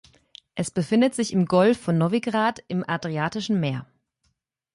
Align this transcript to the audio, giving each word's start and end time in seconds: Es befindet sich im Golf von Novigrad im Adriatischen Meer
Es 0.55 0.71
befindet 0.71 1.13
sich 1.13 1.31
im 1.31 1.45
Golf 1.45 1.79
von 1.79 1.95
Novigrad 1.99 2.63
im 2.67 2.83
Adriatischen 2.89 3.59
Meer 3.59 3.85